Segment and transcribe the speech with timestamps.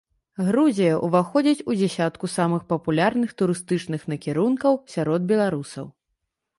[0.45, 5.85] Грузія ўваходзіць ў дзясятку самых папулярных турыстычных накірункаў сярод беларусаў.